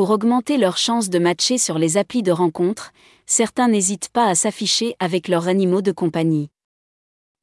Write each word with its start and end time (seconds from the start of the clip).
Pour 0.00 0.08
augmenter 0.08 0.56
leurs 0.56 0.78
chances 0.78 1.10
de 1.10 1.18
matcher 1.18 1.58
sur 1.58 1.78
les 1.78 1.98
applis 1.98 2.22
de 2.22 2.32
rencontre, 2.32 2.94
certains 3.26 3.68
n'hésitent 3.68 4.08
pas 4.08 4.28
à 4.28 4.34
s'afficher 4.34 4.96
avec 4.98 5.28
leurs 5.28 5.46
animaux 5.46 5.82
de 5.82 5.92
compagnie. 5.92 6.48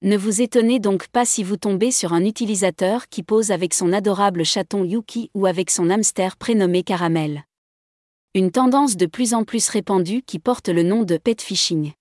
Ne 0.02 0.18
vous 0.18 0.41
étonnez 0.41 0.79
donc 0.79 1.07
pas 1.09 1.23
si 1.23 1.43
vous 1.43 1.57
tombez 1.57 1.91
sur 1.91 2.13
un 2.13 2.25
utilisateur 2.25 3.09
qui 3.09 3.21
pose 3.21 3.51
avec 3.51 3.75
son 3.75 3.93
adorable 3.93 4.43
chaton 4.43 4.83
Yuki 4.83 5.29
ou 5.35 5.46
avec 5.46 5.70
son 5.70 5.91
hamster 5.91 6.35
prénommé 6.35 6.81
Caramel. 6.81 7.43
Une 8.33 8.49
tendance 8.49 8.97
de 8.97 9.05
plus 9.05 9.35
en 9.35 9.44
plus 9.44 9.69
répandue 9.69 10.24
qui 10.24 10.39
porte 10.39 10.69
le 10.69 10.81
nom 10.81 11.03
de 11.03 11.17
pet 11.17 11.39
phishing. 11.39 11.92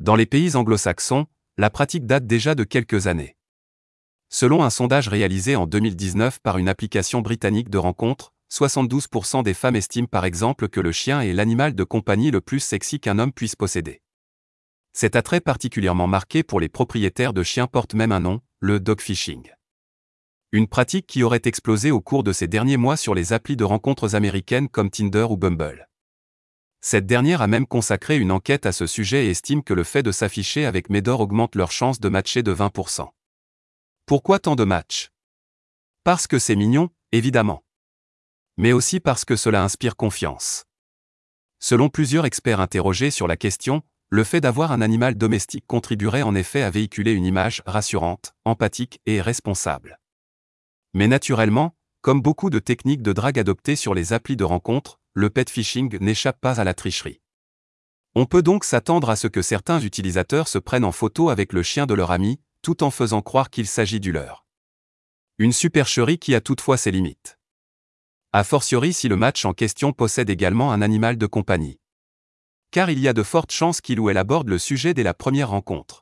Dans 0.00 0.16
les 0.16 0.26
pays 0.26 0.56
anglo-saxons, 0.56 1.26
la 1.56 1.70
pratique 1.70 2.06
date 2.06 2.26
déjà 2.26 2.56
de 2.56 2.64
quelques 2.64 3.06
années. 3.06 3.36
Selon 4.28 4.64
un 4.64 4.70
sondage 4.70 5.06
réalisé 5.06 5.54
en 5.54 5.68
2019 5.68 6.40
par 6.40 6.58
une 6.58 6.68
application 6.68 7.20
britannique 7.20 7.70
de 7.70 7.78
rencontres, 7.78 8.32
72% 8.52 9.42
des 9.42 9.54
femmes 9.54 9.76
estiment 9.76 10.06
par 10.06 10.26
exemple 10.26 10.68
que 10.68 10.80
le 10.80 10.92
chien 10.92 11.22
est 11.22 11.32
l'animal 11.32 11.74
de 11.74 11.84
compagnie 11.84 12.30
le 12.30 12.42
plus 12.42 12.60
sexy 12.60 13.00
qu'un 13.00 13.18
homme 13.18 13.32
puisse 13.32 13.56
posséder. 13.56 14.02
Cet 14.92 15.16
attrait 15.16 15.40
particulièrement 15.40 16.06
marqué 16.06 16.42
pour 16.42 16.60
les 16.60 16.68
propriétaires 16.68 17.32
de 17.32 17.42
chiens 17.42 17.66
porte 17.66 17.94
même 17.94 18.12
un 18.12 18.20
nom, 18.20 18.42
le 18.60 18.78
dogfishing. 18.78 19.50
Une 20.52 20.66
pratique 20.66 21.06
qui 21.06 21.22
aurait 21.22 21.40
explosé 21.46 21.90
au 21.90 22.02
cours 22.02 22.24
de 22.24 22.34
ces 22.34 22.46
derniers 22.46 22.76
mois 22.76 22.98
sur 22.98 23.14
les 23.14 23.32
applis 23.32 23.56
de 23.56 23.64
rencontres 23.64 24.14
américaines 24.14 24.68
comme 24.68 24.90
Tinder 24.90 25.28
ou 25.30 25.38
Bumble. 25.38 25.88
Cette 26.82 27.06
dernière 27.06 27.40
a 27.40 27.46
même 27.46 27.66
consacré 27.66 28.18
une 28.18 28.30
enquête 28.30 28.66
à 28.66 28.72
ce 28.72 28.86
sujet 28.86 29.24
et 29.24 29.30
estime 29.30 29.62
que 29.62 29.72
le 29.72 29.84
fait 29.84 30.02
de 30.02 30.12
s'afficher 30.12 30.66
avec 30.66 30.90
Médor 30.90 31.20
augmente 31.20 31.54
leurs 31.54 31.72
chances 31.72 32.00
de 32.00 32.10
matcher 32.10 32.42
de 32.42 32.54
20%. 32.54 33.08
Pourquoi 34.04 34.38
tant 34.38 34.56
de 34.56 34.64
matchs? 34.64 35.10
Parce 36.04 36.26
que 36.26 36.38
c'est 36.38 36.56
mignon, 36.56 36.90
évidemment 37.12 37.62
mais 38.56 38.72
aussi 38.72 39.00
parce 39.00 39.24
que 39.24 39.36
cela 39.36 39.62
inspire 39.62 39.96
confiance. 39.96 40.64
Selon 41.58 41.88
plusieurs 41.88 42.26
experts 42.26 42.60
interrogés 42.60 43.10
sur 43.10 43.26
la 43.26 43.36
question, 43.36 43.82
le 44.10 44.24
fait 44.24 44.40
d'avoir 44.40 44.72
un 44.72 44.80
animal 44.80 45.14
domestique 45.14 45.64
contribuerait 45.66 46.22
en 46.22 46.34
effet 46.34 46.62
à 46.62 46.70
véhiculer 46.70 47.12
une 47.12 47.24
image 47.24 47.62
rassurante, 47.66 48.34
empathique 48.44 49.00
et 49.06 49.20
responsable. 49.20 49.98
Mais 50.92 51.08
naturellement, 51.08 51.74
comme 52.02 52.20
beaucoup 52.20 52.50
de 52.50 52.58
techniques 52.58 53.02
de 53.02 53.12
drague 53.12 53.38
adoptées 53.38 53.76
sur 53.76 53.94
les 53.94 54.12
applis 54.12 54.36
de 54.36 54.44
rencontre, 54.44 55.00
le 55.14 55.30
pet 55.30 55.48
phishing 55.48 55.96
n'échappe 56.00 56.40
pas 56.40 56.60
à 56.60 56.64
la 56.64 56.74
tricherie. 56.74 57.20
On 58.14 58.26
peut 58.26 58.42
donc 58.42 58.64
s'attendre 58.64 59.08
à 59.08 59.16
ce 59.16 59.28
que 59.28 59.40
certains 59.40 59.80
utilisateurs 59.80 60.48
se 60.48 60.58
prennent 60.58 60.84
en 60.84 60.92
photo 60.92 61.30
avec 61.30 61.54
le 61.54 61.62
chien 61.62 61.86
de 61.86 61.94
leur 61.94 62.10
ami, 62.10 62.40
tout 62.60 62.82
en 62.82 62.90
faisant 62.90 63.22
croire 63.22 63.48
qu'il 63.48 63.66
s'agit 63.66 64.00
du 64.00 64.12
leur. 64.12 64.44
Une 65.38 65.52
supercherie 65.52 66.18
qui 66.18 66.34
a 66.34 66.42
toutefois 66.42 66.76
ses 66.76 66.90
limites 66.90 67.38
a 68.34 68.44
fortiori 68.44 68.94
si 68.94 69.08
le 69.08 69.16
match 69.16 69.44
en 69.44 69.52
question 69.52 69.92
possède 69.92 70.30
également 70.30 70.72
un 70.72 70.80
animal 70.80 71.18
de 71.18 71.26
compagnie. 71.26 71.78
Car 72.70 72.88
il 72.88 72.98
y 72.98 73.06
a 73.06 73.12
de 73.12 73.22
fortes 73.22 73.52
chances 73.52 73.82
qu'il 73.82 74.00
ou 74.00 74.08
elle 74.08 74.16
aborde 74.16 74.48
le 74.48 74.56
sujet 74.56 74.94
dès 74.94 75.02
la 75.02 75.12
première 75.12 75.50
rencontre. 75.50 76.01